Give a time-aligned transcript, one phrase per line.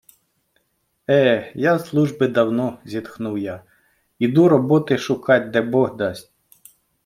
[1.09, 3.63] -Е, я з служби давно,- зітхнув я,-
[4.19, 6.31] іду роботи шукать, де бог дасть...